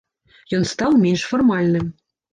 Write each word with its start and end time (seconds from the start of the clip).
Ён 0.59 0.63
стаў 0.71 0.97
менш 1.03 1.27
фармальным. 1.35 1.85